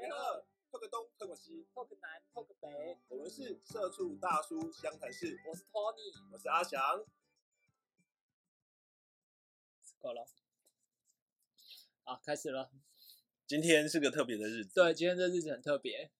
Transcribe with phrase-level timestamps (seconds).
[0.00, 7.04] 大家好，透个东，透个西，透个南，透个北，我们是社畜大叔湘潭市，我是 Tony，我是阿翔。
[9.98, 10.26] 够了，
[12.02, 12.70] 好，开始了。
[13.46, 16.10] 今天是个特别的日子，对，今天这日子很特别，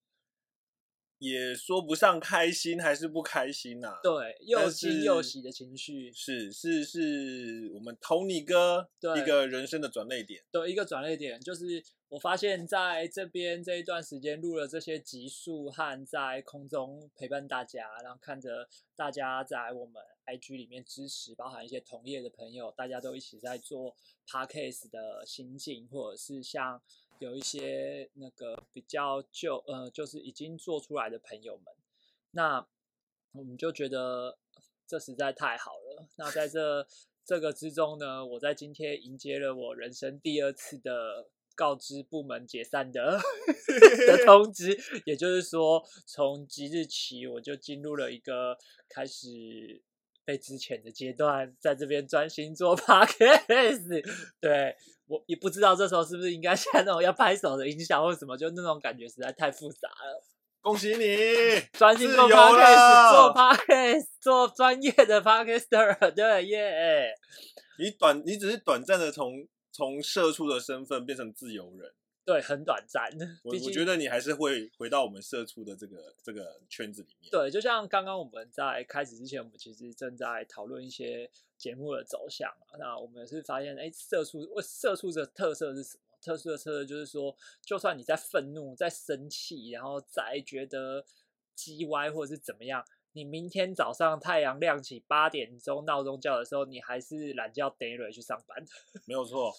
[1.21, 10.43] 也说不上开心还是不开心呐、对，又但惊又喜的情绪，是是是我们 Tony 哥一个人生的转捩点。
[10.51, 18.67] 对，一个转捩点就是我发现在这边这一段时间录了这些集数和在空中陪伴大家，然后看着
[18.97, 23.95] 大家在我们 IG 里面支持，包含一些同业的朋友，大家都一起在做
[24.27, 26.81] Podcast 的心境，或者是像
[27.21, 31.67] 有一些那个比较旧呃，就是已经做出来的朋友们，
[32.31, 32.67] 那
[33.33, 34.39] 我们就觉得
[34.87, 36.09] 这实在太好了。
[36.17, 36.87] 那在这
[37.25, 43.21] 这个之中呢，我在今天迎接了我人生第二次的告知部门解散的
[44.09, 48.57] 的通知，也就是说，从即日起我就进入了一个
[48.89, 49.83] 开始。
[50.31, 54.05] 被之前的阶段，在这边专心做 podcast，
[54.41, 54.77] 对
[55.09, 60.23] 我也不知道这时候是不是应该 像那种要拍手的音响或什么，就那种感觉实在太复杂了。
[60.61, 61.17] 恭喜你，
[61.77, 67.13] 专心做 podcast，做 podcast，做专业的 podcaster，对耶。
[67.79, 69.33] 你短，你只是短暂的从
[69.73, 71.91] 从社畜的身份变成自由人。
[72.25, 73.11] 对，很短暂。
[73.43, 77.31] 我我觉得你还是会回到我们社畜的这个这个圈子里面。
[77.31, 82.79] 对，就像刚刚我们在开始之前，我们其实正在讨论一些节目的走向嘛。
[82.79, 86.03] 那我们是发现，哎，社畜，社畜的特色是什么？
[86.21, 91.03] 特殊的特色就是说，就算你在愤怒、在生气，然后再觉得
[91.57, 98.65] 叽歪或者是怎么样，你明天早上太阳亮起八点钟闹钟叫的时候，你还是懒觉 d a y 去上班。
[99.07, 99.53] 没有错。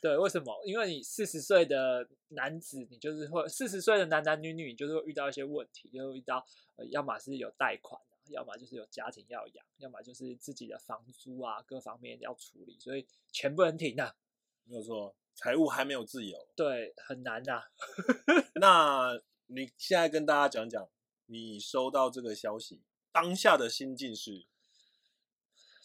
[0.00, 0.54] 对，为什么？
[0.64, 6.44] 因为你四十岁的男子，你就是会四十岁的男男女女，你就是会遇到一些问题，就会遇到
[6.76, 14.14] 呃，要么是有贷款啊，要么就是有家庭要养，要么就是自己的房租啊各方面要处理，所以钱不能停啊。
[14.64, 16.46] 没有错，财务还没有自由。
[16.54, 17.60] 对，很难的、
[18.54, 20.88] 那你现在跟大家讲讲，
[21.26, 22.82] 你收到这个消息
[23.20, 24.46] 当下的心境是？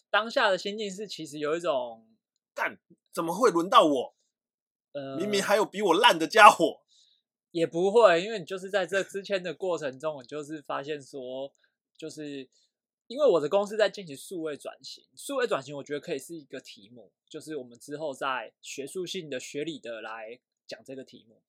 [0.08, 2.06] 当下的心境是，其实有一种
[2.54, 2.78] 干，
[3.10, 4.14] 怎么会轮到我？
[4.92, 6.82] 呃，明明还有比我烂的家伙。
[7.50, 11.52] 也不会，因为你就是在这之前的过程中，你就是发现说，
[11.96, 12.48] 就是
[13.08, 21.42] 因为我的公司在进行数位转型，数位转型我觉得可以是一个题目，就是我们之后在学术性的、学理的来讲这个题目。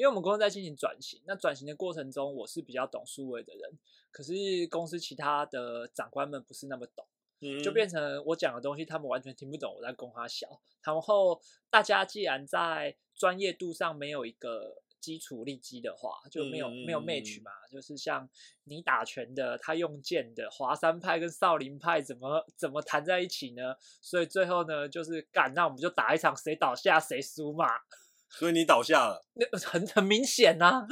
[0.00, 3.78] 因为我们公司在进行转型，那转型的过程中，我是比较懂数位的人，
[4.10, 4.32] 可是
[4.70, 7.06] 公司其他的长官们不是那么懂。
[7.42, 10.58] 嗯就变成我讲的东西，他们完全听不懂我在供他小。
[10.82, 11.38] 然后
[11.68, 18.26] 大家既然在专业度上没有一个基础立基的话，就没有、嗯没有 match 嘛，就是像
[18.64, 23.76] 你打拳的，他用剑的，华山派跟少林派怎么怎么谈在一起呢？
[24.00, 27.66] 所以最后呢，就是干，那我们就打一场，谁倒下谁输嘛。
[28.30, 29.24] 所以你倒下了。
[29.34, 30.86] 那 很很明显呐、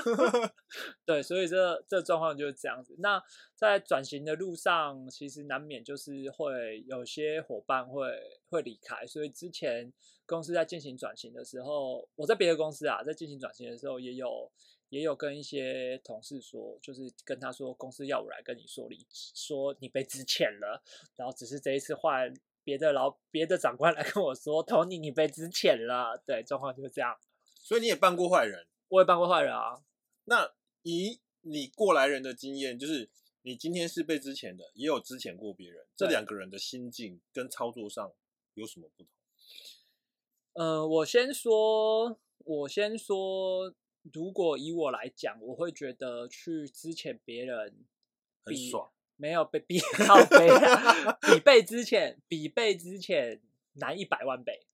[1.06, 2.94] 对，所以这这状况就是这样子。
[2.99, 3.22] 那
[3.54, 8.10] 在转型的路上，其实难免就是会有些伙伴会
[8.50, 9.93] 会离开，所以之前
[10.26, 14.50] 公司在进行转型的时候，我在别的公司啊，在进行转型的时候，也有
[14.88, 20.82] 也有跟一些同事说，就是跟他说，公司要我来跟你说离，说你被资遣了，
[21.16, 22.34] 然后只是这一次换
[22.65, 27.16] 别的老别的长官来跟我说，Tony 你被资遣了，对，状况就是这样。
[27.68, 28.66] 所以你也扮过坏人。
[28.88, 29.82] 我也扮过坏人啊，
[30.24, 33.10] 那以你过来人的经验，就是
[33.42, 38.10] 你今天是被之前的，也有之前过别人，这对两个人的心境跟操作上
[38.54, 39.12] 有什么不同？
[40.54, 43.74] 呃，我先说，我先说，
[44.14, 47.84] 如果以我来讲，我会觉得去之前别人
[48.46, 53.42] 比很爽，没有被逼 靠背啊，比被之前比被之前
[53.74, 54.66] 难一百万倍，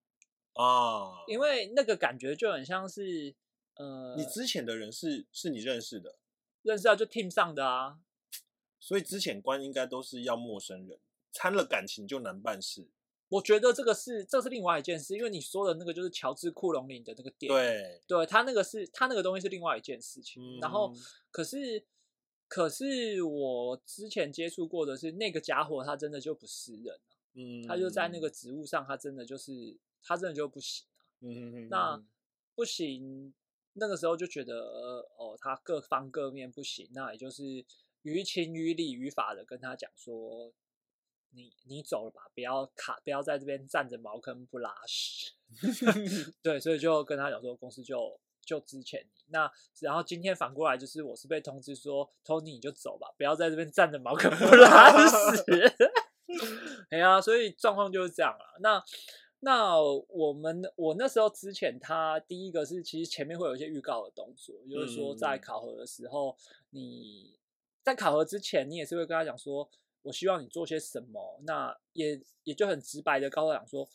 [0.54, 1.24] 啊！
[1.28, 3.34] 因为那个感觉就很像是
[3.76, 6.16] 呃，你之前的人是是你认识的，
[6.62, 7.98] 认识啊就 team 上的啊，
[8.80, 10.98] 所以之前关应该都是要陌生人，
[11.32, 12.88] 掺了感情就难办事。
[13.30, 20.96] 我觉得这个是这是另外一件事，因为你说的那个就是乔治库隆林的那个店，对，对他那个是他那个东西是另外一件事情，然后嗯。
[21.30, 21.84] 可是
[22.46, 31.02] 可是我之前接触过的是那个家伙，他真的就不是人啊，嗯他就在那个，职务上，他真的就是他真的就不行啊。
[31.20, 32.04] 嗯那
[32.54, 33.34] 不行，
[33.72, 37.64] 那个时候就觉得呃哦，他各方各面不行，那也就是
[38.02, 40.52] 于情于理于法的跟他讲说，
[41.30, 45.32] 你你走了吧，不要卡，不要在这边占着茅坑不拉屎。
[46.42, 49.24] 对，所以就跟他讲说，公司就就之前你。
[49.28, 49.50] 那
[49.80, 55.74] 然后今天反过来就是我是被通知说，Tony 你就走吧，不要在这边站着茅坑不拉屎。
[56.90, 58.58] 哎呀，所以状况就是这样了。
[58.60, 58.82] 那
[59.44, 66.35] 那我们我那时候之前，他第一个是其实前面会有一些预告的动作，就是说在考核的时候，
[66.70, 67.38] 你
[67.82, 69.69] 在考核之前，你也是会跟他讲说，
[70.00, 71.38] 我希望你做些什么。
[71.43, 73.87] 那也也就很直白的告诉讲说，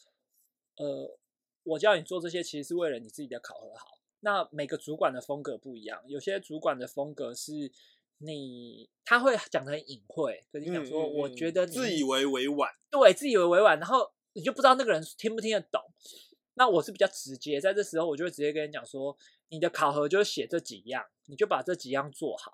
[0.78, 1.18] 呃，
[1.64, 3.98] 我叫你做这些，其实是为了你自己的考核好。
[4.20, 7.72] 那每个主管的风格不一样，有些主管的风格是
[8.20, 14.12] 你他会讲的很隐晦，跟你讲说，我觉得自以为委婉，对，自以为委婉，然后。
[14.34, 15.82] 你就不知道那个人听不听得懂，
[16.54, 19.18] 那我是比较直接，在这时候我就会直接跟你讲说，
[19.50, 22.54] 你的考核就写这几样，你就把这几样做好。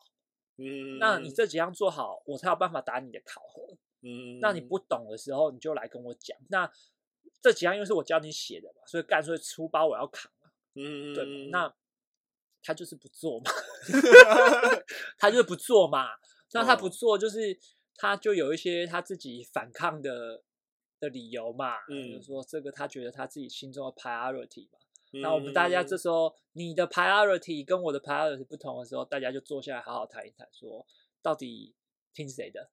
[0.57, 3.77] 嗯，那你这几样做好，我才有办法打你的考核。
[4.01, 6.37] 嗯，那你不懂的时候，你就来跟我讲。
[6.49, 6.71] 那
[7.41, 10.31] 这几样因为是我教你写的嘛，所以干脆出包我要扛
[10.75, 11.75] 嗯，对，那
[12.63, 13.51] 他就是不做嘛，
[15.19, 16.07] 他就是不做嘛。
[16.53, 17.59] 那他不做，就是
[17.95, 20.44] 他就有一些他自己反抗的。
[20.99, 24.79] 的理由嘛，就是说这个他觉得他自己心中的 priority 嘛。
[25.21, 30.85] 那我们大家这时候你的 priority 跟我的 priority 不同的时候，大家就坐下来好好谈一谈，说
[31.21, 31.73] 到底
[32.13, 32.69] 听谁的？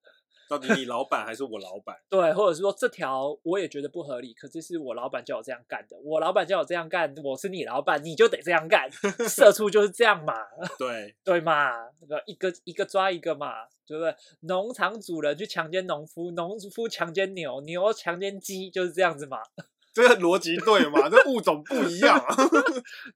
[0.52, 1.96] 到底你老板还是我老板？
[2.10, 5.96] 对，或者是说这条我也觉得不合理，可是是我老板叫我这样干的。
[6.04, 8.86] 我老板叫我这样干，我是你老板，你就得这样干。
[9.26, 10.34] 社畜就是这样嘛。
[10.78, 11.70] 对对嘛，
[12.02, 14.14] 那个一个一个抓一个嘛，对不对？
[14.40, 19.38] 农场主人去强奸农夫，农夫强奸牛，牛强奸鸡，就是这样子嘛。
[19.94, 21.08] 这个逻辑对嘛？
[21.08, 22.22] 这物种不一样。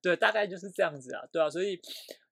[0.01, 1.21] 对，大概就是这样子啊。
[1.31, 1.79] 对啊，所以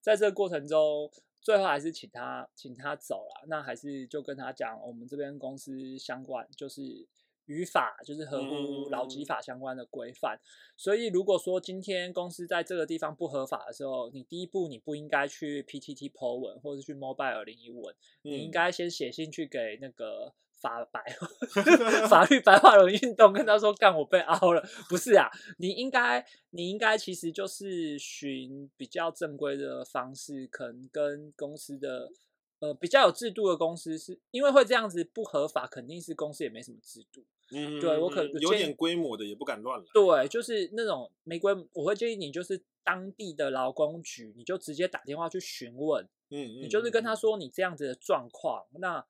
[0.01, 1.11] 在这个过程中。
[1.45, 6.81] 最后还是请他请他走了，那还是就跟他讲，我们这边公司相关就是
[7.45, 10.39] 语法，就是合乎劳基法相关的规范。
[10.75, 20.33] 所以如果说今天公司在这个地方不合法的时候，你第一步你不应该去 PTT Po 文，或者去 Mobile 零一文，你应该先写信去给那个。
[20.65, 21.03] 法白
[22.09, 25.29] 法律白话文运动跟他说干我被凹了，不是啊，
[25.59, 32.09] 你应该你应该其实就是寻比较正规的方式，可能跟公司的
[32.59, 37.23] 呃比较有制度的公司，是因为会这样子不合法，肯定是公司也没什么制度。
[37.51, 39.85] 嗯，对我可能有点规模的也不敢乱来。
[39.93, 49.05] 对，就是那种没规，我会建议你就是当地的劳工局，你就直接打电话去询问，嗯，你就是跟他说你这样子的状况，那。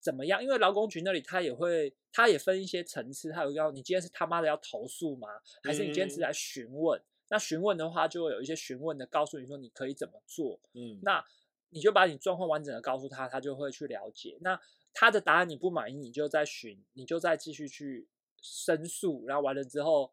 [0.00, 0.42] 怎么样？
[0.42, 3.30] 因为劳工局那里他也会，他也分一些层次。
[3.30, 5.28] 他有要你今天是他妈的要投诉吗？
[5.62, 7.00] 还是你今天是来询问？
[7.28, 10.60] 那询问的话，就会有一些询问的，告诉你说你可以怎么做。
[10.74, 11.24] 嗯，那
[11.70, 14.38] 你就把你状况完整的告诉他，他就会去了解。
[14.40, 14.60] 那
[14.94, 18.08] 他的答案你不满意，你就再询，你就再继续去
[18.40, 19.26] 申诉。
[19.26, 20.12] 然后完了之后，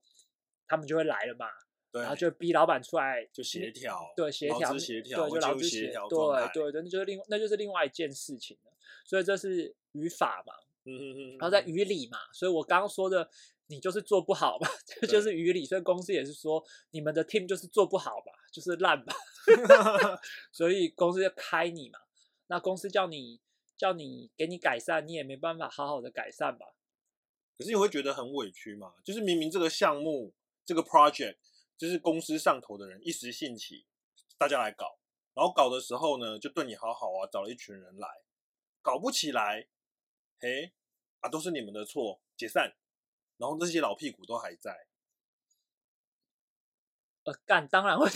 [0.68, 1.46] 他们就会来了嘛。
[1.94, 6.18] 对，然后就逼老板出来就协调，对协调协调，对就劳资协调，对
[6.52, 8.72] 对对，那就是另那就是另外一件事情了。
[9.06, 10.56] 所以这是语法嘛，
[10.86, 13.30] 嗯嗯嗯，然后在语理嘛，所以我刚刚说的，
[13.68, 14.68] 你就是做不好嘛，
[15.02, 15.66] 这就是语理。
[15.66, 19.14] 所以公司也是说，你们的 team 就是做不好吧，就是烂吧，
[20.52, 22.00] 所以公司要开你嘛。
[22.48, 23.40] 那公司叫你
[23.78, 26.66] 叫你给你改善，你也没办法好好的改善吧。
[27.56, 28.96] 可是你会觉得很委屈嘛？
[29.04, 30.34] 就是明明这个项目
[30.66, 31.36] 这个 project
[31.84, 33.86] 就是公司上头的人一时兴起，
[34.38, 34.98] 大家来搞，
[35.34, 38.08] 然后搞的时候呢，就对你好好啊，找了一群人来。
[38.82, 39.68] 搞不起来，
[40.40, 40.72] 嘿，
[41.20, 42.74] 啊，都是你们的错，解散。
[43.36, 44.88] 然后这些老屁股都还在，
[47.26, 48.10] 呃，干，当然会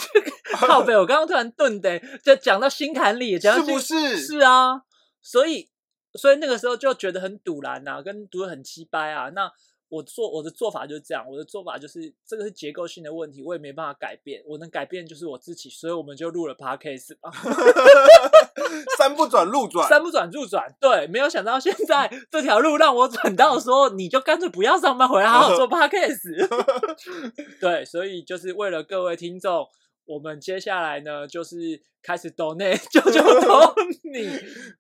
[0.54, 0.96] 靠背。
[0.96, 4.16] 我刚刚突然顿的，就讲到心坎里，讲是不是？
[4.16, 4.86] 是啊，
[5.22, 5.70] 所以，
[6.14, 9.28] 所以那个时候就觉得很堵然呐，跟堵得很鸡掰啊。
[9.32, 9.52] 那。
[9.90, 17.32] 我做我的做法就是这样，我的做法就是这个是结构性的问题，我也没办法改变，我能改变就是我自己，所以我们就录了 podcast 嘛，
[18.98, 26.48] 山不转路转，三不转路转，对，没有想到现在这条路让我转到说，你就干脆不要上班，回来好好做 podcast，
[27.62, 29.68] 对，所以就是为了各位听众。
[30.08, 34.26] 我们接下来呢，就是开始抖内救救托尼，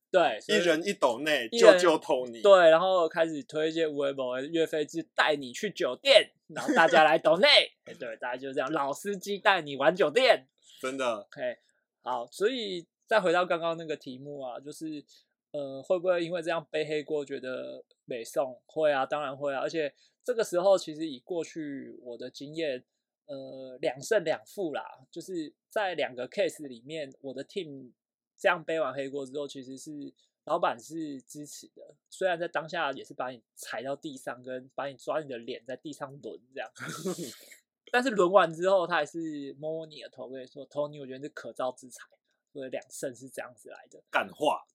[0.10, 7.48] 对，一人一抖内救救托尼，对，然后开始推一些无为某月费制，带你去酒店，然后大家来抖内，
[8.00, 10.48] 对，大家就是这样，老司机带你玩酒店，
[10.82, 11.58] 真的，OK，
[12.02, 15.04] 好，所以再回到刚刚那个题目啊，就是
[15.52, 19.06] 呃，会不会因为这样背黑锅，觉得美送会啊？
[19.06, 19.94] 当然会啊，而且
[20.24, 22.86] 这个时候其实以过去我的经验。
[23.28, 27.92] 呃，两胜两负啦，就是在两个 case 里面，我的 team
[28.38, 30.14] 这样背完黑锅之后，其实是
[30.46, 36.72] 老板是支持的，虽然在当下也是把你踩到地上，跟把你抓你的脸在地上轮这样。
[37.92, 42.06] 但是轮完之后，他还是摸摸你的头，跟你说：“Tony，我觉得是可造之材。”
[42.52, 44.02] 所以两胜是这样子来的。
[44.10, 44.66] 感化，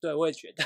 [0.00, 0.64] 对，我也觉得，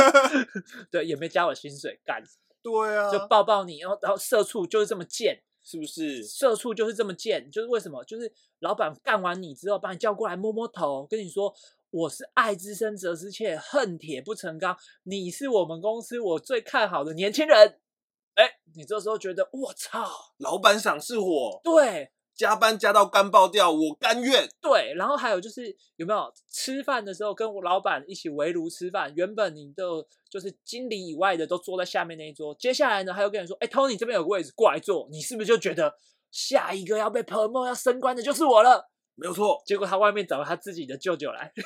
[0.90, 2.22] 对，也没加我薪水干，
[2.62, 6.22] 对啊，就抱抱你，然后然后社畜就是这么贱，是不是？
[6.22, 8.02] 社畜就是这么贱，就是为什么？
[8.04, 11.52] 就是老板干完你之后，把你叫过来摸摸头，跟你说。
[11.90, 14.76] 我是爱之深责之切，恨铁不成钢。
[15.04, 17.80] 你是我们公司我最看好的年轻人。
[18.34, 20.06] 哎，你这时候觉得我操，
[20.36, 24.46] 老板赏识我，对，加班加到干爆掉，我甘愿。
[24.60, 29.12] 对，然后还有就是有没有吃饭的时候跟我老板一起围炉吃饭？
[29.16, 29.82] 原本你的
[30.28, 35.08] 就是经理以外的都坐在下面那一桌，接下来呢，他又跟你说，哎，Tony 这边有个位置，过来坐。
[35.10, 35.94] 你是不是就觉得
[36.30, 38.90] 下一个要被 promo 要升官的就是我了？
[39.14, 41.50] 没有错，结果他外面找了他自己的舅舅来，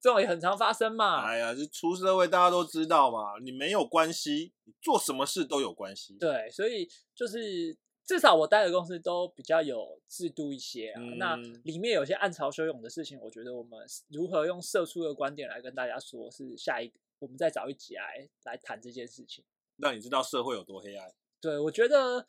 [0.00, 1.22] 这种也很常发生嘛。
[1.22, 6.16] 哎呀，这出社会大家都知道嘛，你没有关系，你做什么事都有关系。
[6.20, 11.00] 对，所以就是至少我待的公司都比较有制度一些啊。
[11.16, 19.44] 那里面有些暗潮汹涌的事情，我觉得我们如何用社畜的观点来跟大家说，是下一我们再找一集来来谈这件事情，
[19.76, 21.12] 那你知道社会有多黑暗。
[21.40, 22.26] 对，我觉得。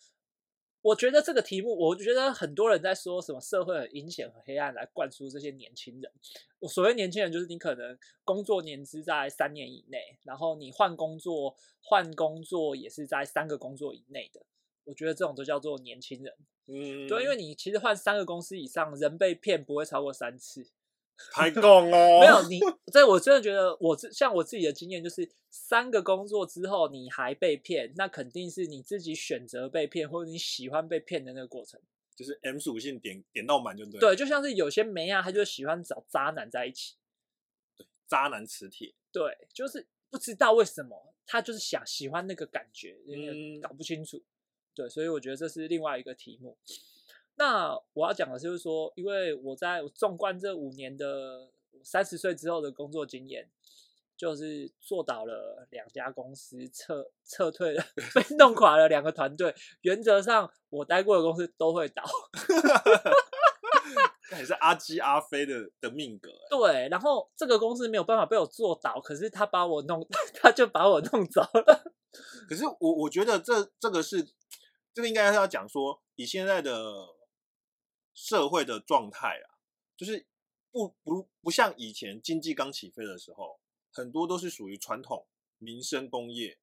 [0.86, 6.12] 我觉得这个题目，我觉得很多人在说什么社会很阴险、和黑暗，来灌输这些年轻人。
[6.60, 14.46] 我所谓年轻人，就是你可能工作年资在三年以内，然后你换工作、换工作也是在三个工作以内的。
[14.86, 16.34] 我觉得这种都叫做年轻人。
[16.68, 20.68] 嗯，对，因为你其实换三个公司以上，人被骗不会超过三次。
[21.32, 22.20] 太杠哦！
[22.20, 22.60] 没有你，
[22.92, 31.80] 这我真的觉得，我像我自己的经验就是，三个工作之后你还被骗，那肯定是你自己选择被骗，或者你喜欢被骗的那个过程。
[32.18, 34.00] 就是 M 属性点点到满就对。
[34.00, 36.96] 对，就像是有些梅啊，他就喜欢找渣男在一起。
[37.78, 38.94] 对，渣男磁铁。
[39.12, 42.98] 对，就是不知道为什么，他就是想喜欢那个感觉，
[43.62, 44.22] 搞不清楚。
[44.76, 46.58] 对，所以我觉得这是另外一个题目。
[47.38, 51.50] 那我要讲的就是说，因为我在纵观这五年的
[51.84, 53.50] 三十岁之后的工作经验，
[54.16, 57.84] 就是做倒了两家公司，撤撤退了，
[58.16, 59.54] 被弄垮了两个团队。
[59.82, 62.04] 原则上，我待过的公司都会倒。
[64.32, 66.32] 那也是阿基阿飞的的命格。
[66.50, 70.08] 对，然后这个公司没有办法被我做倒，可是他把我弄，
[70.42, 71.94] 他就把我弄走了。
[72.48, 74.26] 可是我我觉得这这个是
[74.96, 77.14] 这个应该是要讲说，以现在的。
[78.18, 79.60] 社会的状态啊，
[79.98, 80.26] 就是
[80.72, 83.60] 不不不像以前经济刚起飞的时候，
[83.92, 86.58] 很多都是属于传统民生工业，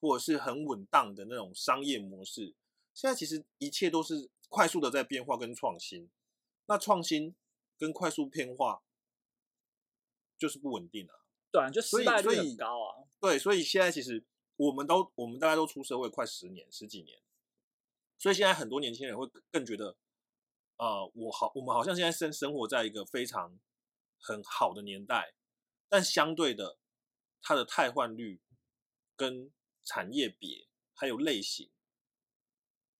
[0.00, 2.56] 或者是很稳当的那种商业模式。
[2.92, 6.10] 现在其实一切都是快速的在变化跟创新。
[6.66, 7.36] 那创新
[7.78, 8.82] 跟快速变化
[10.36, 11.14] 就是不稳定啊。
[11.52, 13.06] 对，就失败率很高啊。
[13.20, 14.24] 对，所以现在其实
[14.56, 17.16] 我们都我们大家都出社会快十年十几年，
[18.18, 19.96] 所以现在很多年轻人会更觉得。
[20.78, 23.58] 呃，我好，我们好像现在生生活在一个非常
[24.20, 25.32] 很好的年代，
[25.88, 26.76] 但相对的，
[27.40, 28.42] 它的汰换率
[29.16, 29.50] 跟
[29.82, 31.70] 产业别还有类型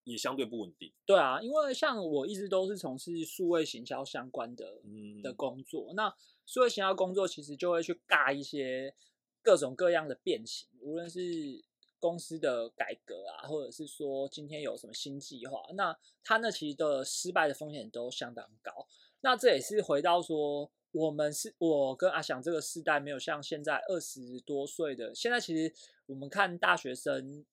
[0.04, 0.94] 也相对不稳定。
[1.04, 6.10] 对啊，因为像我一直都是从事数位行销相关的嗯的工作，那
[6.46, 8.94] 数位行销工作其实就会去尬一些
[9.42, 11.62] 各种各样的变形，无论是。
[12.06, 18.86] 公司的改革啊，或者是说今天有什么新计划，那他那其实的失败的风险都相当高。
[19.22, 25.74] 那这也是回到说，我们是我跟阿翔这个世代没有像现在二十多岁的，现在其实
[26.06, 27.44] 我们看大学生，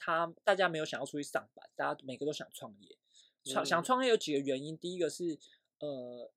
[0.00, 2.96] 他大家没有想要出去上班，大家每个都想创业。
[3.44, 5.38] 创想创业有几个原因，第一个是
[5.78, 6.32] 呃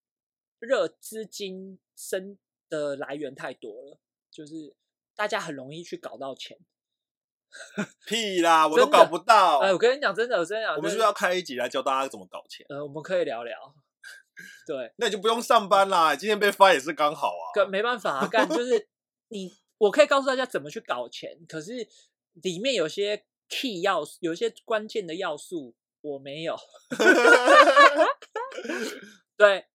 [0.60, 2.38] 热资金生
[2.70, 4.76] 的来源太多了，就是
[5.16, 6.60] 大家很容易去搞到钱。
[8.06, 9.60] 屁啦，我都搞不到。
[9.60, 12.66] 哎，我跟你讲，真的，我真的，我们是不是要开一集来教大家怎么搞钱？
[12.70, 13.58] 呃，我们可以聊聊。
[14.68, 17.46] 对，那你就不用上班啦，今天被发也是刚好啊。
[17.54, 18.88] 干没办法干， 就是
[19.30, 21.88] 你，我可以告诉大家怎么去搞钱，可是
[22.34, 26.58] 里面有些 key 要素，有一些关键的要素我没有。
[29.38, 29.66] 对。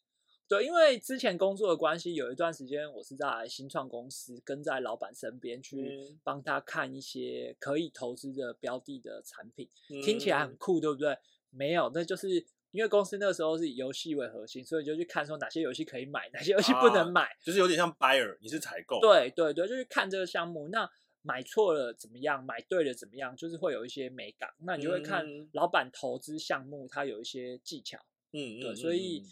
[0.51, 9.69] 对，因为之前工作的关系，有一段时间我是在新创公司，跟在老板身边去帮他看一些可以投资的标的的产品，
[10.05, 11.17] 听起来很酷，对不对？
[11.51, 18.99] 没有，那就是因为公司那个时候是以游戏为核心，所以就去看说哪些游戏可以买，哪些游戏不能买，就是有点像 buyer，你是采购。
[19.01, 20.91] 对对对，就去看这个项目，那
[21.23, 22.43] 买错了怎么样？
[22.43, 23.37] 买对了怎么样？
[23.37, 27.97] 就是会有一些美感，那你就会看老板投资项目，他有一些技巧。
[28.33, 29.23] 嗯嗯，对，所以。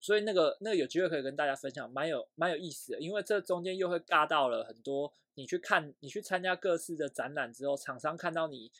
[0.00, 5.12] 所以那个那个有机会可以跟大家分享，蛮有蛮有意思的，因为这中间又会尬到了很多。
[5.34, 8.70] 你去看，你去参加各式的展览之后，厂商看到你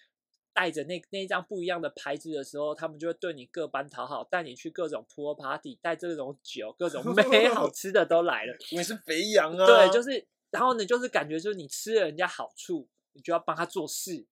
[0.53, 8.55] 带着那那一张不一样的牌子的时候，他们就会对你各般讨好，带你去各种 pool party，带这种酒、各种美好 吃的都来了。
[8.71, 14.27] 因为是肥羊啊，对，就是，然后呢，就是感觉就是你吃了人家好处，你就要帮他做事。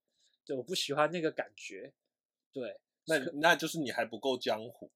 [0.44, 1.92] 对，我不喜欢那个感觉。
[2.52, 4.90] 对，那那就是你还不够江湖，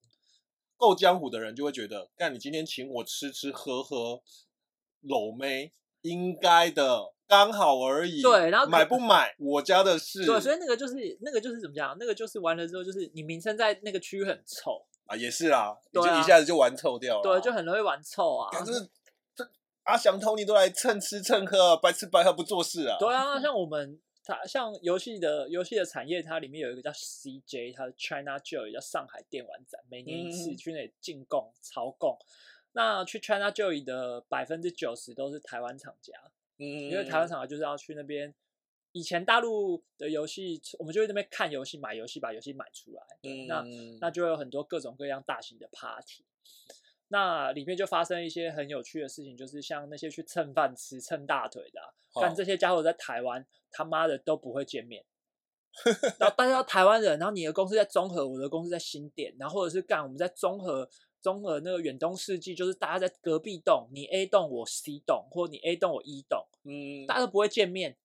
[0.83, 4.21] 够江湖的人就会觉得，干你今天请我吃吃喝喝，
[5.03, 8.21] 搂妹应该的，刚好而已。
[8.21, 10.27] 对然后买不买我家的事。
[10.27, 11.97] 对，所以那个就是那个就是怎么讲？
[12.01, 17.23] 那个就是完了之后，就是你名声在那个区域很臭，啊，也是啊，你对啊就一下子就玩臭掉了。
[17.23, 18.51] 对，就很容易玩臭啊。
[18.51, 18.73] 干这
[19.37, 19.49] 这
[19.85, 22.97] 阿翔、Tony 都来蹭吃蹭喝，白吃白喝不做事啊。
[22.99, 32.19] 对啊， 像我们它像游戏的游戏的产业，它里面有一个叫 CJ，它的 China Joy 叫上海电玩展，每年一次嗯去那里进贡、朝贡。
[32.73, 36.13] 那去 China Joy 的百分之九十都是台湾厂家，
[36.59, 38.35] 嗯，因为台湾厂家就是要去那边。
[38.95, 43.03] 以前大陆的游戏，我们就会那边看游戏、买游戏，把游戏买出来。
[43.23, 46.27] 对那嗯那就会有很多各种各样大型的 party。
[47.13, 51.87] 那里面就发生一些很有趣的事情，就是像那些去蹭饭吃、蹭大腿的、啊，
[52.23, 55.05] 但这些家伙在台湾他妈的都不会见面。
[56.19, 60.89] 然后大家都台湾人，然后你的公司在中和，我的公司在新店，然后或者是干我们在中和
[61.21, 67.15] 中和那个远东世纪，就是大家在隔壁栋，你 A 栋我 C 栋，或你 A 栋我 E 栋，嗯，大。
[67.17, 67.97] 家都不会见面，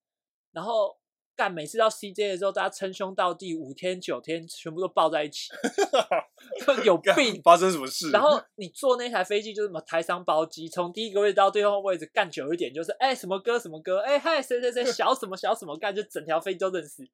[0.51, 0.97] 然后
[1.35, 5.57] 干每次到 CJ 的时候，大家称兄道弟，五天九天全部都抱在一起，就
[6.83, 7.41] 有病。
[7.43, 8.11] 发生什么事？
[8.11, 17.07] 然后你坐那台飞机就是什么台商包机，从第一个位置到最后位置干久一点，就是哎什么歌什么歌，哎嗨谁谁谁小什么小什么干，就整条飞机都认识。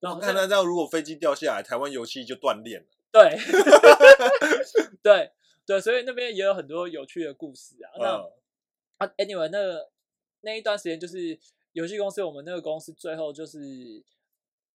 [0.00, 2.86] 然我后看他这样，如果飞机掉下来，台湾游戏就断链了。
[3.12, 3.36] 对
[5.02, 5.32] 对
[5.66, 7.90] 对，所以那边也有很多有趣的故事啊。
[7.98, 8.30] 那、嗯
[8.98, 9.90] 啊，anyway，那个
[10.42, 11.38] 那一段时间就是
[11.72, 13.58] 游戏公司，我们那个公司最后就是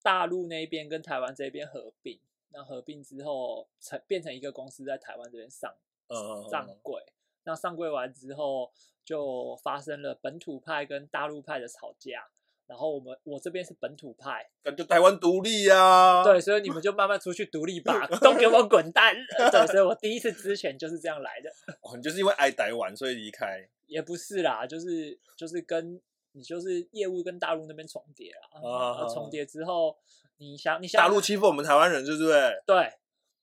[0.01, 2.19] 大陆那边跟台湾这边合并，
[2.55, 5.70] 那合并之后成变成一个公司在台湾这边上
[6.07, 7.03] 嗯，上柜，
[7.44, 8.72] 那上柜完之后
[9.03, 12.25] 就发生了本土派跟大陆派的吵架，
[12.65, 16.24] 然后我们我这边是本土派，感觉台湾独立啊。
[16.24, 19.13] 对，所以你们就慢慢出去独立吧， 都给我滚蛋！
[19.51, 21.50] 对，所以我第一次之前就是这样来的。
[21.81, 23.68] 哦，你就是因为挨台湾所以离开。
[23.87, 26.01] 也不是啦，就是就是跟
[26.35, 29.98] 你就是业务跟大陆那边重叠了，啊啊重叠之后，
[30.37, 32.61] 你想你想大陆欺负我们台湾人，对不对？
[32.65, 32.91] 对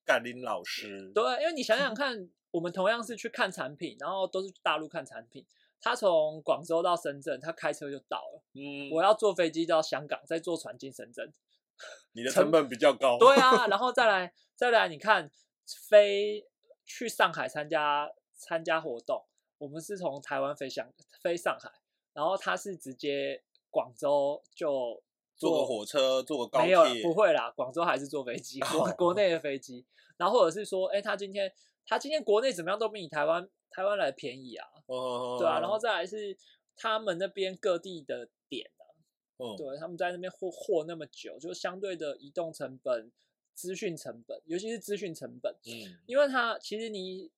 [0.04, 5.46] 甘霖老师，对，因为你想想 看，我们同样是去看产品，然后都是去大陆看产品，
[5.80, 11.32] 他从广州到深圳，他开车就到了，嗯，我要坐飞机到香港，再坐船进深圳，
[12.12, 13.16] 你的成本比较高。
[13.18, 15.30] 对啊，然后再来再来，你看
[15.88, 16.46] 飞
[16.84, 19.24] 去上海参加参加活动，
[19.58, 21.70] 我们是从台湾飞香飞上海，
[22.12, 25.02] 然后他是直接广州就
[25.36, 29.84] 坐个火车，坐个高没有铁，不会啦，广州还是坐飞机， 国哦国内的飞机，
[30.16, 31.52] 然后或者是说，哎，他今天
[31.86, 36.36] 他今天国内怎么样都比你台湾台湾来便宜啊，哦，对啊，然后再来是
[36.76, 38.84] 他们那边各地的点啊，
[39.38, 43.10] 嗯，对，他们在那边货货那么久，就相对的移动成本、
[43.54, 47.30] 资讯成本，尤其是资讯成本，嗯，因为它其实你，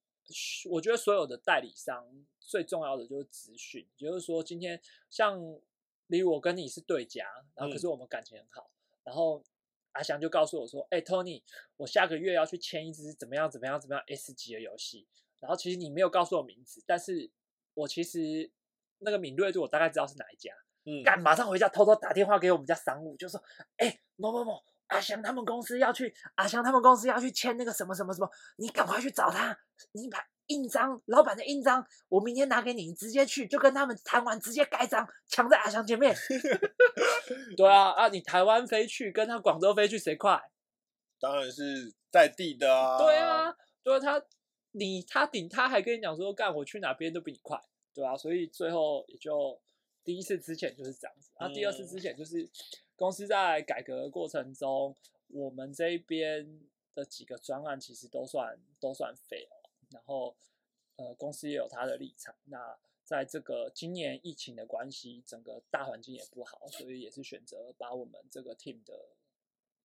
[0.71, 2.07] 我觉得所有的代理商
[2.41, 5.39] 最重要的就是资讯，也就是说，今天像
[6.07, 7.91] 例如我跟你是对家，然后可是嗯。
[7.91, 8.71] 我们感情很好，
[9.03, 9.43] 然后
[9.93, 11.43] 阿翔就告诉我说，哎、t o n y
[11.77, 15.07] 我下个月要去签一支怎么样怎么样怎么样 S 级的游戏，
[15.41, 17.31] 然后其实你没有告诉我名字，但是
[17.75, 18.51] 我其实
[18.99, 20.53] 那个敏锐度我大概知道是哪一家，
[20.85, 23.43] 嗯，干，马上回家偷偷打电话给我们家商务，就说
[23.79, 29.57] ：“哎、某某某，阿翔他们公司要去，阿翔他们公司要去签那个什么什么什么，你赶快去找他，
[29.93, 30.19] 你把
[30.49, 36.15] 印章，老板的印章，我明天拿给你，你直接去，就跟他们谈完，直接盖章，抢在阿翔前面。
[37.57, 40.39] 对啊，啊，你台湾飞去，跟他广州飞去，谁快？
[41.19, 42.99] 当然是在地的啊。
[42.99, 44.23] 对啊，对啊，他
[44.73, 47.59] 你他顶他还跟你讲说，干我去哪边都比你快，
[47.95, 49.59] 对啊，所以最后也就
[50.05, 52.47] 第一次之前就是这样子，啊，第二次之前就是
[52.97, 54.95] 公司在改革的过程中，
[55.29, 56.61] 我们这边
[56.95, 60.37] 的几个专案其实都算都算废了，然后
[60.97, 62.79] 呃公司也有他的立场，那。
[63.05, 69.11] 在这个今年疫情的关系，整个大环境也不好，所以也是选择把我们这个 team 的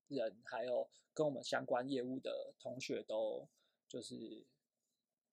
[0.07, 3.45] 人，还有跟我们相关业务的同学都
[3.89, 4.45] 就是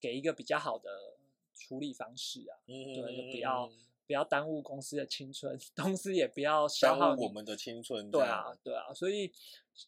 [0.01, 1.17] 给一个比较好的
[1.55, 3.71] 处理方式啊，嗯，对，就不要
[4.07, 8.11] 不要耽误公司的青春， 同时也不要消耽耗我们的青春。
[8.11, 9.33] 对啊，，对啊，所以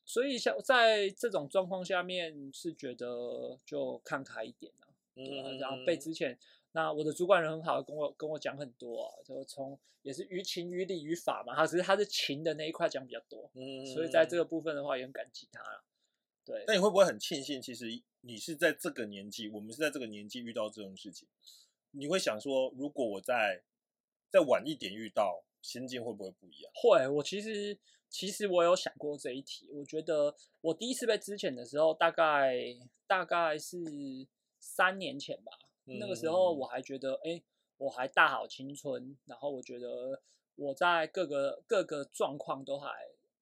[0.04, 6.38] 所以像在这种状况下面，是觉得就看开一点啊，对啊嗯，然后被之前，
[6.72, 15.84] 那我的主管人很好，跟我跟我讲很多啊，就从也是于情于理于法嘛，他只是他是情的那一块讲比较多，嗯，所以在这个部分的话也很感激他了。
[16.44, 17.86] 对，那你会不会很庆幸，其实
[18.22, 21.28] 你是在这个年纪，我们是在这个年纪遇到这种事情？
[21.90, 23.62] 你会想说，如果我在
[24.30, 26.72] 再晚一点遇到，心境会不会不一样？
[26.74, 29.68] 会，我其实其实我有想过这一题。
[29.72, 32.54] 我觉得我第一次被之前的时候，大概
[33.06, 33.78] 大概是
[34.58, 35.52] 三年前吧。
[35.84, 37.42] 那个时候我还觉得，哎，
[37.78, 40.22] 我还大好青春，然后我觉得
[40.56, 42.90] 我在各个各个状况都还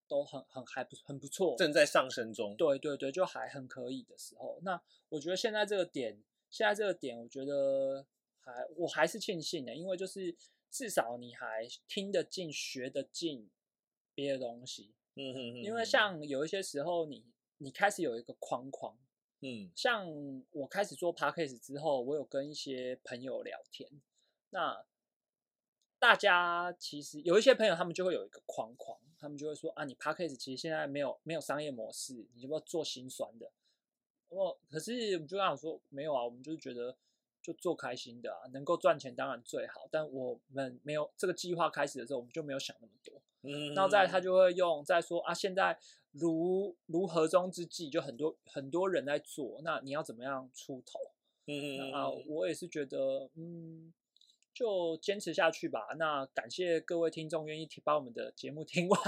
[0.06, 2.54] 都很很还不很不错，正在上升中。
[2.56, 4.60] 对对对，就还很可以的时候。
[4.62, 8.06] 那我觉得现在这个点，现在这个点，我觉得
[8.38, 10.34] 还我还是庆幸的，因为就是。
[10.70, 13.50] 至少你还听得进、学得进
[14.14, 15.62] 别的东西，嗯哼哼。
[15.62, 17.24] 因为像有一些时候，你
[17.58, 18.98] 你开始有一个框框，
[19.40, 20.06] 嗯，像
[20.50, 23.90] 我开始做 podcast 之后，我有跟一些朋友聊天，
[24.50, 24.84] 那
[25.98, 33.50] 大家其实有一些朋友，他们就会有一个框框，他们就会说啊，你 podcast 其实现在没有没有商业模式，你要不要做心酸的？
[34.28, 36.96] 我可是我就跟他说没有啊，我们就是觉得。
[37.46, 43.22] 就做开心的啊，能够赚钱当然最好，但我们没有这个计划开始的时候，我们就没有想那么多。
[43.42, 45.78] 嗯，然后再他就会用再说啊，现在
[46.10, 50.98] 如如河中之鲫，就很多很多人在做，那你要怎么样出头？
[51.46, 53.92] 嗯啊，我也是觉得，嗯，
[54.56, 55.80] 就坚持下去吧。
[55.98, 58.98] 那感谢各位听众愿意听把我们的节目听完，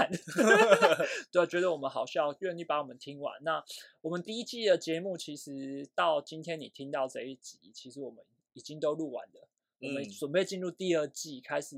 [1.33, 3.33] 对，觉得我们好笑，愿意把我们听完。
[3.41, 3.63] 那
[4.01, 8.23] 我们第一季的节目其实到今天你听到这一集，其实我们。
[8.53, 9.47] 已经都录完了，
[9.79, 11.77] 我们准备进入第二季，开始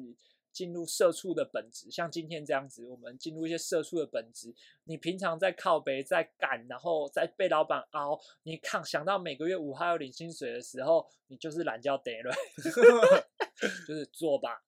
[0.52, 1.92] 进入社畜的本质。
[1.92, 4.52] 像今天这样子，我们进入一些社畜的本质。
[4.86, 12.34] 你平常在靠北，在赶，然后在被老板熬，你看想到每个月五号要领薪水的时候，你就是懒觉得了，
[13.88, 14.64] 就是做吧。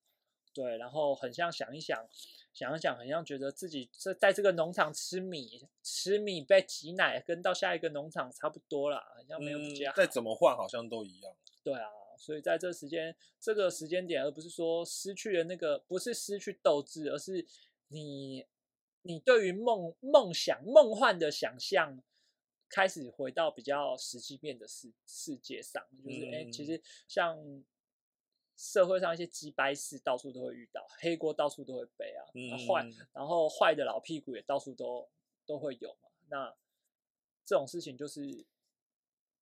[0.52, 2.08] 对，然后很像想一想，
[2.52, 9.92] 想一想，很像觉得自己在在这个农场吃米，吃米被挤奶，跟到下一个农场差不多啦，好像没有比较。
[9.92, 11.34] 再怎么换，好像都一样。
[11.64, 11.88] 对啊。
[12.16, 17.44] 所以在这时间这个时间点，而不是说失去了那个，不是失去斗志，而是
[17.88, 18.46] 你
[19.02, 22.00] 你对于梦梦想梦幻的想象
[22.68, 27.36] 开始回到比较实际面的世世界上，就是哎，其实像
[28.56, 32.24] 社会上一些鸡掰事到处都会遇到，黑锅到处都会背啊，
[32.66, 35.08] 坏然后坏的老屁股也到处都
[35.46, 36.54] 都会有嘛，那
[37.44, 38.44] 这种事情就是。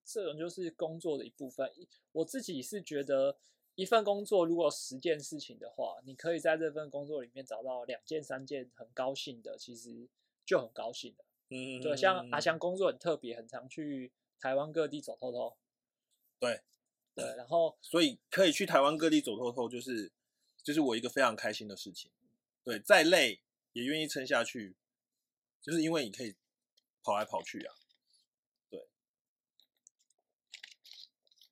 [0.05, 1.73] 这种就是工作的一部分。
[2.11, 3.39] 我自己是觉得，
[3.77, 10.09] 一份工作如果十件事情的话，你可以在这份工作里面找到两件、三件很高兴的，其实
[10.45, 11.25] 就很高兴的。
[11.51, 15.57] 嗯，对，像阿翔工作很特别，很常去台湾各地走透透。
[16.41, 16.63] 对，
[17.15, 20.11] 对，然后所以可以去台湾各地走透透，就是
[20.63, 22.11] 就是我一个非常开心的事情。
[22.65, 23.41] 对，再累
[23.73, 24.77] 也愿意撑下去，
[25.61, 26.37] 就是因为你可以
[27.03, 27.75] 跑来跑去啊。
[28.71, 28.89] 对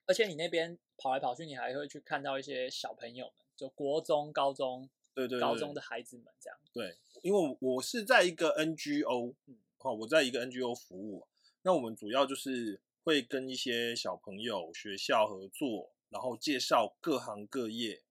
[0.07, 6.59] 而且你那边跑来跑去，你还会去看到一些小朋友们，就国中、高中，对对，高中的孩子们这样。
[6.73, 9.35] 对，因为我是在一个 NGO，
[9.77, 11.27] 好，我在一个 NGO 服务，
[11.63, 18.03] 那我们主要就是会跟一些小朋友、学校合作，然后介绍各行各业，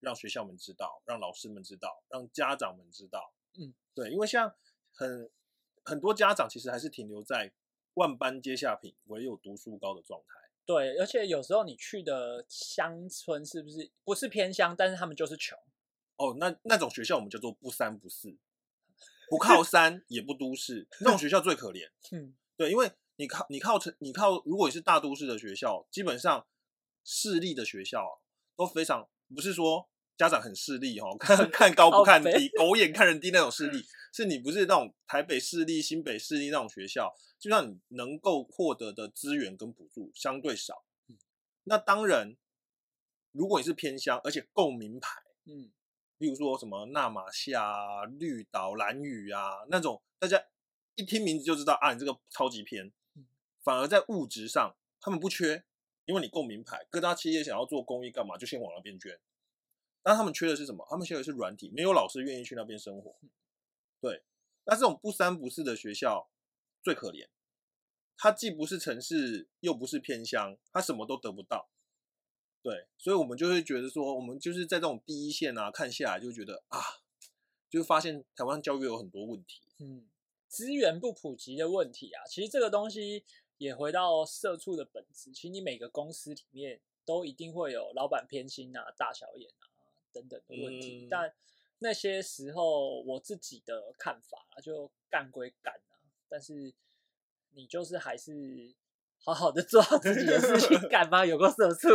[0.00, 3.32] 让学校们知道，让老师们知道，让家长们知道。
[3.58, 4.54] 嗯，对，因为像
[4.92, 5.30] 很
[5.84, 7.52] 很多家长其实还是停留在
[7.94, 10.34] 万般皆下品，唯有读书高的状态。
[10.64, 15.58] 对，而且有时候你去的乡村是不是不是偏乡，但是他们就是穷
[16.16, 16.36] 哦。
[16.38, 18.36] 那那种学校我们叫做不三不四，
[19.30, 21.90] 不靠 山也不都市，那种学校最可怜。
[22.12, 26.46] 嗯，对，因为你靠你靠城，你靠，如果你是大都市的学校，基本上
[27.04, 28.14] 势力的学校啊
[28.56, 37.12] 都非常不是说家长很势利哦，看 看高不看低，狗眼看人低那种势 力，是你不是那种台北市立、新北市立那种学校。
[37.40, 40.82] 就像你能够获得的资源跟补助相对少，
[41.64, 42.36] 那当然，
[43.30, 45.70] 如果你是偏乡，而且够名牌，嗯，
[46.18, 50.42] 例如说什么纳马夏、绿岛、蓝屿啊那种，大家
[50.96, 52.92] 一听名字就知道啊，你这个超级偏。
[53.68, 55.62] 反而在物质上，他们不缺，
[56.06, 59.20] 因为你够名牌，各大企业想要做公益干嘛，就先往那边捐。
[60.04, 60.86] 那他们缺的是什么？
[60.88, 63.16] 他们缺的是软体，没有老师愿意去那边生活。
[64.00, 64.22] 对，
[64.64, 66.30] 那这种不三不四的学校。
[66.80, 67.28] 最可怜，
[68.16, 71.68] 它既不是城市，又不是偏乡，它什么都得不到。
[72.62, 76.80] 对，所以我们就会觉得说，我们就是在这种第一线啊，看下来就觉得啊，
[77.68, 79.60] 就发现台湾教育有很多问题。
[79.80, 80.08] 嗯，
[80.46, 83.24] 资源不普及的问题啊，其实这个东西
[83.58, 85.30] 也回到社畜的本质。
[85.32, 89.68] 其实你每个公司里面都一定会有老板偏心啊、大小眼啊
[90.12, 91.04] 等等的问题。
[91.04, 91.34] 嗯但
[91.80, 95.94] 那些时候我自己的看法啊就干归干啊，
[96.28, 96.74] 但是
[97.50, 98.74] 你就是还是
[99.20, 101.88] 好好的做好自己的事情， 干嘛有个社畜？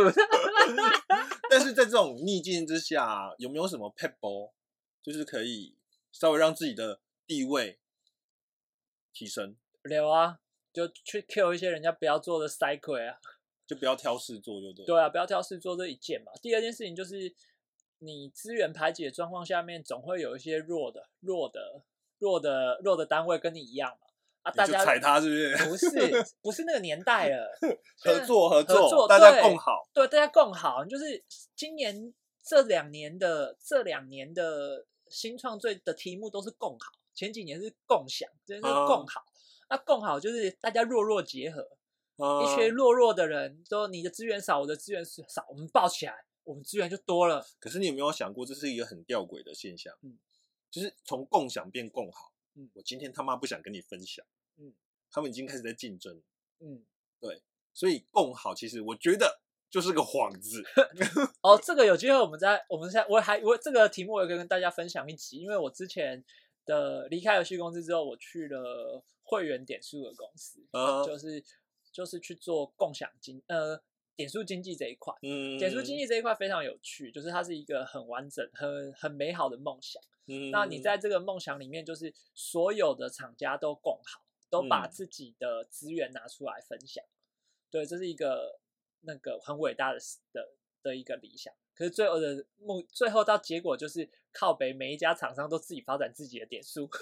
[1.50, 4.52] 但是在这种逆境之下，有没有什么 p e b b l
[5.02, 5.76] 就是可以
[6.10, 7.78] 稍微让自己的地位
[9.12, 9.54] 提升，
[9.90, 10.40] 有啊，
[10.74, 13.16] 就去 Q 一些人家不要做的 cycle 啊。
[13.66, 14.84] 就不要挑事做，就对。
[14.84, 16.30] 对啊，不要挑事做这一件嘛。
[16.42, 17.34] 第二件事情就是，
[18.00, 21.82] 你资源排解的状况下面，总会有一些弱的、弱的、
[22.18, 24.08] 弱的、弱的单位跟你一样嘛。
[24.42, 25.88] 啊，大家踩他是不是？
[25.88, 27.50] 不是不是那个年代了，
[28.04, 29.88] 合作合合作大家共好。
[29.94, 30.84] 对，大家共好。
[30.84, 31.24] 就是
[31.56, 39.24] 今年这两年的这两年的新创最的题目都是共好，前几年是共享，这是啊共好。
[39.68, 41.62] 那共好就是大家弱弱结合，
[42.16, 47.46] 一一群弱弱的人说你的资源少，我的资源少，我们抱起来，我们资源就多了。
[47.58, 49.94] 可是你有没有想过，这是一个很吊诡的现象？
[50.02, 50.18] 嗯
[50.70, 52.32] 就是从共享变共好。
[52.56, 54.26] 嗯我今天他妈不想跟你分享。
[54.56, 54.74] 嗯，
[55.10, 56.20] 他们已经开始在竞争，
[56.58, 56.84] 嗯，
[57.72, 60.64] 所以共好其实我觉得就是个幌子。
[61.42, 66.24] 哦，这个有机会我们再我们现在我还我这个题目我也可以跟大家分享一集，因为我之前
[66.64, 71.42] 的离开游戏公司之后，我去了会员点数的公司，嗯就是
[71.92, 73.80] 就是去做共享经呃
[74.16, 75.14] 点数经济这一块。
[75.22, 80.02] 嗯，点数经济这一块非常有趣，就是它是一个很完整、很很美好的梦想。
[80.26, 87.04] 嗯，那你在这个梦想里面，就是所有的厂家都共好，都把嗯自己的资源拿出来分享。
[87.70, 88.60] 对，这是一个
[89.00, 89.98] 那个很伟大的
[90.32, 91.52] 的的一个理想。
[91.76, 96.88] 可是最后的目，最后到结果就是靠北每一家厂商都自己发展自己的点数。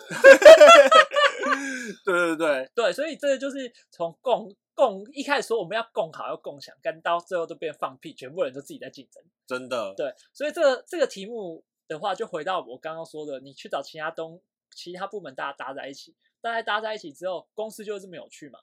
[2.04, 9.22] 对对对，对，所以这个就是从共共一开始说我们要共好要共享，但到最后都变放屁，全部人都自己在竞争。
[9.46, 18.60] 真的，对，所以这个这个题目的话，就回到我刚刚说的，你去找其他东其他部门大家搭在一起，大家搭在一起之后，公司就这么有趣嘛。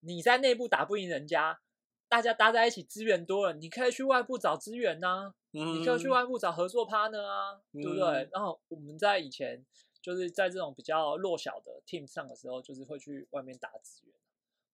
[0.00, 1.60] 你在内部打不赢人家，
[2.08, 8.28] 大家搭在一起资源多了，你可以去外部找资源呐、嗯你可以去外部找合作 partner 啊，对不对嗯？
[8.32, 9.64] 然后我们在以前
[10.02, 14.14] 就是在这种比较弱小的 team 上的时候，就是会去外面打资源，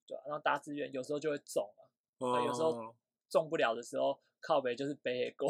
[0.07, 1.83] 对、啊、然后打资源有时候就会中啊，
[2.19, 2.95] 那有时候嗯
[3.29, 5.49] 中不了的时候，靠北就是背黑锅，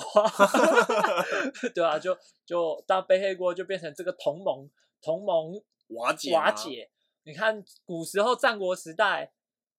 [1.74, 4.70] 对啊，就就当背黑锅就变成这个同盟
[5.00, 6.90] 同盟瓦解瓦解。
[7.24, 9.32] 你看古时候战国时代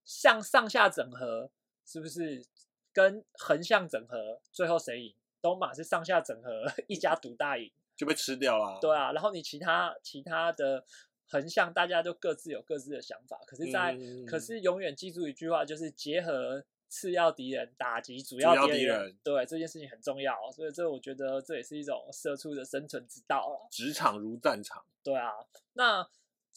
[0.04, 1.50] 向上下整合，
[1.86, 2.44] 是不是
[2.92, 5.14] 跟横向整合，最后谁赢？
[5.40, 7.70] 东马是上下整合， 一家独大赢。
[7.96, 8.78] 就被吃掉了。
[8.78, 10.84] 对啊，然后你其他其他的
[11.28, 23.66] 横向，大家都各自有各自的想法，可是在，嗯可是永远记住一句话，就是结合次要敌人打击主主要敌人对这件事情很重要，所以这我觉得这也是一种社畜的生存之道了。
[23.70, 25.30] 职场如战场，对啊，
[25.72, 26.06] 那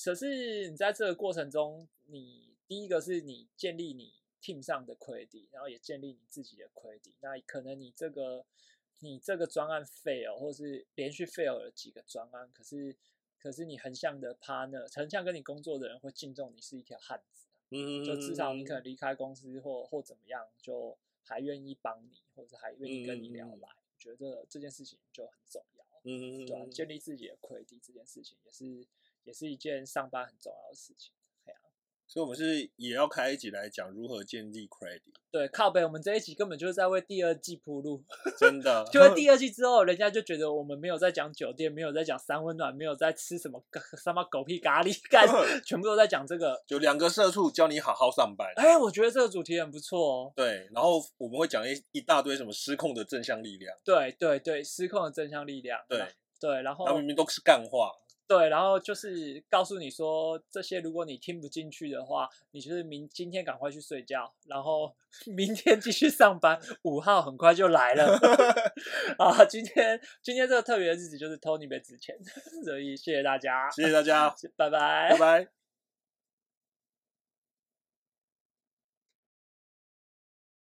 [0.04, 7.14] 可是你在这个过程中，你第一个是你建立你 team 上的 credit，然后也建立你自己的 credit。
[7.22, 8.46] 那可能你这个
[9.00, 12.96] 你这个专案 fail，或是连续 fail 了几个专案，可是
[13.38, 25.86] 可是你横向的 partner，横向跟你工作的人会敬重你是一条汉子，嗯，就至少你可能离开公司或或怎么样，就还愿意帮你，或者还愿意跟你聊来嗯觉得这件事情就很重要。
[26.04, 28.88] 嗯，对啊，建立自己的 credit 这件事情也是
[29.26, 31.14] 也是一件上班很重要的事情。
[32.10, 38.04] 所以我们是也要开一集来讲如何建立 credit，对，靠北，我们这一集根本就是在为第二季铺路，
[38.36, 43.64] 真的，就在第 二季之后，人家就觉得我们没有在讲酒店，没有在讲三温暖，没有在吃什么
[44.04, 45.28] 什么狗屁咖喱， 干
[45.64, 46.60] 全部都在讲这个。
[46.66, 48.52] 就两个社畜教你好好上班。
[48.56, 50.34] 哎，我觉得这个主题很不错哦。
[50.36, 55.80] 对，然后我们会讲一一大堆什么失控的正向力量，对对对，失控的正向力量。
[55.88, 56.08] 对
[56.40, 57.92] 对，然后他明明都是干话，
[58.30, 64.96] 对，然后就是告诉你说，这些如果你听不进去的话，你就是明今天赶快去睡觉，然后
[65.36, 66.60] 明天继续上班。
[66.84, 68.16] 五号很快就来了
[69.18, 69.44] 啊！
[69.46, 72.16] 今天今天这个特别的日子就是 Tony 被值钱，
[72.64, 75.59] 所以谢谢大家，谢谢大家，拜拜拜拜。